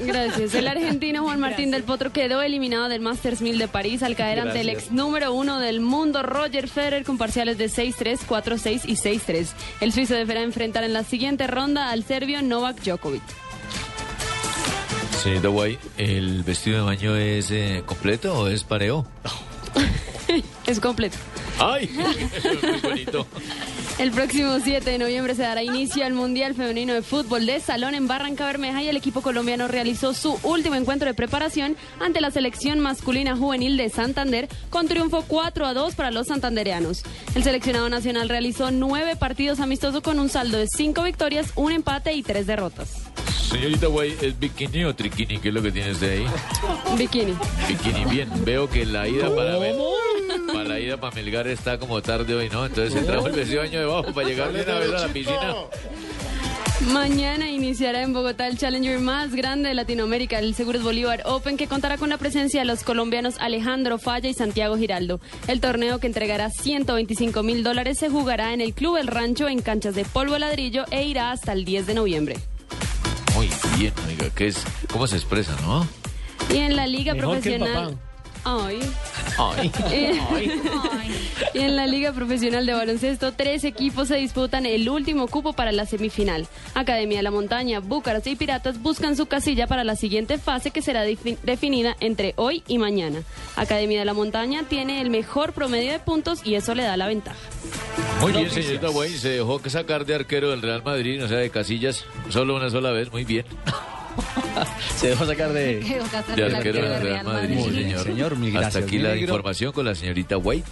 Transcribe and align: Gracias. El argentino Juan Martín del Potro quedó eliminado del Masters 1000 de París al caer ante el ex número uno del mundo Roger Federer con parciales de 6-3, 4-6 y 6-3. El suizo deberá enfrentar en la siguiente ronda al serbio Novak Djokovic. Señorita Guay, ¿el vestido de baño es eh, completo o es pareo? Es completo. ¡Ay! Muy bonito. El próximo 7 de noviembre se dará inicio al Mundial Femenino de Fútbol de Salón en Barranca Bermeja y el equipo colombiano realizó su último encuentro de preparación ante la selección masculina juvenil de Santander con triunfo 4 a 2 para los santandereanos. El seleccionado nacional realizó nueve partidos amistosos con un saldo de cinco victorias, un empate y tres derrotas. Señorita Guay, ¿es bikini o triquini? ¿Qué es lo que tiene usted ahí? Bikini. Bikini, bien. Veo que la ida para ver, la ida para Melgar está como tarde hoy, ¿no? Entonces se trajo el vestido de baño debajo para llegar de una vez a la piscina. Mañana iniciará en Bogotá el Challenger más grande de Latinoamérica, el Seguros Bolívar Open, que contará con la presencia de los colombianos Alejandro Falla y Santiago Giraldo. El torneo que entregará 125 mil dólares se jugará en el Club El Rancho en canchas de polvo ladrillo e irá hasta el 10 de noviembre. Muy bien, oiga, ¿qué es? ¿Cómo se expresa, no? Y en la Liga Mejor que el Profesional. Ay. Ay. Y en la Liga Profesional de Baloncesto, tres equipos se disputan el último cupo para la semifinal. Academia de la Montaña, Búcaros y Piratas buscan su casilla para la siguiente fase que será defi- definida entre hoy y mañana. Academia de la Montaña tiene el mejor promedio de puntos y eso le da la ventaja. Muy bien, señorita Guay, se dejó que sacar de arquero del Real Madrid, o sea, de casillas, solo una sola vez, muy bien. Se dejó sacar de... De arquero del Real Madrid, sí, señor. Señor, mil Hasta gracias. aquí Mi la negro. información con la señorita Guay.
Gracias. 0.00 0.54
El 0.54 0.68
argentino 0.68 1.22
Juan 1.22 1.40
Martín 1.40 1.70
del 1.70 1.84
Potro 1.84 2.12
quedó 2.12 2.42
eliminado 2.42 2.88
del 2.88 3.00
Masters 3.00 3.40
1000 3.40 3.58
de 3.58 3.68
París 3.68 4.02
al 4.02 4.16
caer 4.16 4.40
ante 4.40 4.60
el 4.60 4.68
ex 4.68 4.90
número 4.90 5.32
uno 5.32 5.60
del 5.60 5.80
mundo 5.80 6.22
Roger 6.22 6.68
Federer 6.68 7.04
con 7.04 7.18
parciales 7.18 7.58
de 7.58 7.66
6-3, 7.66 8.18
4-6 8.26 8.82
y 8.86 8.96
6-3. 8.96 9.48
El 9.80 9.92
suizo 9.92 10.14
deberá 10.14 10.42
enfrentar 10.42 10.84
en 10.84 10.92
la 10.92 11.04
siguiente 11.04 11.46
ronda 11.46 11.90
al 11.90 12.04
serbio 12.04 12.42
Novak 12.42 12.82
Djokovic. 12.82 13.22
Señorita 15.22 15.48
Guay, 15.48 15.78
¿el 15.98 16.42
vestido 16.44 16.78
de 16.78 16.82
baño 16.84 17.14
es 17.14 17.50
eh, 17.50 17.82
completo 17.84 18.38
o 18.38 18.48
es 18.48 18.64
pareo? 18.64 19.06
Es 20.66 20.78
completo. 20.78 21.16
¡Ay! 21.58 21.90
Muy 22.62 22.80
bonito. 22.80 23.26
El 24.00 24.12
próximo 24.12 24.58
7 24.64 24.92
de 24.92 24.96
noviembre 24.96 25.34
se 25.34 25.42
dará 25.42 25.62
inicio 25.62 26.06
al 26.06 26.14
Mundial 26.14 26.54
Femenino 26.54 26.94
de 26.94 27.02
Fútbol 27.02 27.44
de 27.44 27.60
Salón 27.60 27.94
en 27.94 28.08
Barranca 28.08 28.46
Bermeja 28.46 28.82
y 28.82 28.88
el 28.88 28.96
equipo 28.96 29.20
colombiano 29.20 29.68
realizó 29.68 30.14
su 30.14 30.40
último 30.42 30.74
encuentro 30.74 31.06
de 31.06 31.12
preparación 31.12 31.76
ante 32.00 32.22
la 32.22 32.30
selección 32.30 32.80
masculina 32.80 33.36
juvenil 33.36 33.76
de 33.76 33.90
Santander 33.90 34.48
con 34.70 34.88
triunfo 34.88 35.22
4 35.28 35.66
a 35.66 35.74
2 35.74 35.94
para 35.96 36.10
los 36.10 36.28
santandereanos. 36.28 37.02
El 37.34 37.42
seleccionado 37.42 37.90
nacional 37.90 38.30
realizó 38.30 38.70
nueve 38.70 39.16
partidos 39.16 39.60
amistosos 39.60 40.00
con 40.00 40.18
un 40.18 40.30
saldo 40.30 40.56
de 40.56 40.66
cinco 40.66 41.02
victorias, 41.02 41.52
un 41.54 41.70
empate 41.70 42.14
y 42.14 42.22
tres 42.22 42.46
derrotas. 42.46 43.02
Señorita 43.50 43.88
Guay, 43.88 44.16
¿es 44.22 44.38
bikini 44.38 44.84
o 44.84 44.94
triquini? 44.94 45.38
¿Qué 45.38 45.48
es 45.48 45.54
lo 45.54 45.60
que 45.60 45.72
tiene 45.72 45.90
usted 45.90 46.20
ahí? 46.20 46.26
Bikini. 46.96 47.34
Bikini, 47.68 48.04
bien. 48.06 48.30
Veo 48.46 48.70
que 48.70 48.86
la 48.86 49.06
ida 49.06 49.28
para 49.34 49.58
ver, 49.58 49.76
la 50.64 50.80
ida 50.80 50.96
para 50.98 51.14
Melgar 51.14 51.46
está 51.48 51.78
como 51.78 52.00
tarde 52.02 52.34
hoy, 52.34 52.48
¿no? 52.48 52.66
Entonces 52.66 52.92
se 52.92 53.02
trajo 53.02 53.26
el 53.26 53.32
vestido 53.32 53.62
de 53.62 53.68
baño 53.68 53.80
debajo 53.80 54.12
para 54.12 54.28
llegar 54.28 54.52
de 54.52 54.62
una 54.62 54.78
vez 54.78 54.92
a 54.92 55.06
la 55.06 55.12
piscina. 55.12 55.54
Mañana 56.92 57.50
iniciará 57.50 58.02
en 58.02 58.14
Bogotá 58.14 58.46
el 58.46 58.56
Challenger 58.56 59.00
más 59.00 59.34
grande 59.34 59.68
de 59.68 59.74
Latinoamérica, 59.74 60.38
el 60.38 60.54
Seguros 60.54 60.82
Bolívar 60.82 61.22
Open, 61.26 61.58
que 61.58 61.66
contará 61.66 61.98
con 61.98 62.08
la 62.08 62.16
presencia 62.16 62.60
de 62.60 62.66
los 62.66 62.84
colombianos 62.84 63.34
Alejandro 63.38 63.98
Falla 63.98 64.30
y 64.30 64.34
Santiago 64.34 64.78
Giraldo. 64.78 65.20
El 65.46 65.60
torneo 65.60 65.98
que 65.98 66.06
entregará 66.06 66.48
125 66.48 67.42
mil 67.42 67.62
dólares 67.62 67.98
se 67.98 68.08
jugará 68.08 68.54
en 68.54 68.62
el 68.62 68.72
Club 68.72 68.96
El 68.96 69.08
Rancho 69.08 69.46
en 69.46 69.60
canchas 69.60 69.94
de 69.94 70.06
polvo 70.06 70.38
ladrillo 70.38 70.86
e 70.90 71.04
irá 71.04 71.32
hasta 71.32 71.52
el 71.52 71.66
10 71.66 71.86
de 71.86 71.94
noviembre. 71.94 72.36
Muy 73.34 73.50
bien, 73.78 73.92
oiga, 74.08 74.30
¿qué 74.34 74.48
es? 74.48 74.64
¿Cómo 74.90 75.06
se 75.06 75.16
expresa, 75.16 75.54
no? 75.60 75.86
Y 76.52 76.58
en 76.58 76.76
la 76.76 76.86
Liga 76.86 77.12
Mejor 77.14 77.40
que 77.40 77.56
el 77.56 77.60
Profesional. 77.60 77.98
Ay. 78.44 78.80
Ay. 79.40 79.70
Y 81.54 81.58
en 81.60 81.74
la 81.74 81.86
Liga 81.86 82.12
Profesional 82.12 82.64
de 82.64 82.74
Baloncesto, 82.74 83.32
tres 83.32 83.64
equipos 83.64 84.06
se 84.08 84.16
disputan 84.16 84.66
el 84.66 84.88
último 84.88 85.26
cupo 85.26 85.52
para 85.52 85.72
la 85.72 85.84
semifinal. 85.84 86.46
Academia 86.74 87.16
de 87.16 87.22
la 87.24 87.30
Montaña, 87.32 87.80
Búcaros 87.80 88.24
y 88.26 88.36
Piratas 88.36 88.80
buscan 88.80 89.16
su 89.16 89.26
casilla 89.26 89.66
para 89.66 89.82
la 89.82 89.96
siguiente 89.96 90.38
fase 90.38 90.70
que 90.70 90.80
será 90.82 91.04
defi- 91.06 91.38
definida 91.42 91.96
entre 92.00 92.34
hoy 92.36 92.62
y 92.68 92.78
mañana. 92.78 93.22
Academia 93.56 93.98
de 93.98 94.04
la 94.04 94.14
Montaña 94.14 94.62
tiene 94.68 95.00
el 95.00 95.10
mejor 95.10 95.52
promedio 95.52 95.90
de 95.92 95.98
puntos 95.98 96.40
y 96.44 96.54
eso 96.54 96.74
le 96.74 96.84
da 96.84 96.96
la 96.96 97.08
ventaja. 97.08 97.38
Muy 98.20 98.32
bien, 98.32 98.50
señorita 98.50 98.88
Guay, 98.88 99.10
se 99.16 99.30
dejó 99.30 99.60
que 99.60 99.70
sacar 99.70 100.04
de 100.06 100.14
arquero 100.14 100.50
del 100.50 100.62
Real 100.62 100.82
Madrid, 100.84 101.24
o 101.24 101.28
sea, 101.28 101.38
de 101.38 101.50
casillas, 101.50 102.04
solo 102.28 102.54
una 102.54 102.70
sola 102.70 102.90
vez, 102.92 103.10
muy 103.10 103.24
bien. 103.24 103.44
Se 104.96 105.08
dejó 105.08 105.26
sacar 105.26 105.52
de... 105.52 105.80
De 106.36 106.44
arquero 106.44 106.88
del 106.88 107.02
Real 107.02 107.26
Madrid, 107.26 107.58
sí, 107.64 107.74
señor. 107.74 108.02
Señor, 108.04 108.36
mil 108.36 108.48
Hasta 108.56 108.60
gracias. 108.60 108.84
aquí 108.84 108.96
Mi 108.96 109.02
la 109.02 109.08
negro. 109.10 109.22
información 109.22 109.72
con 109.72 109.84
la 109.86 109.94
señorita 109.94 110.36
Guay. 110.36 110.62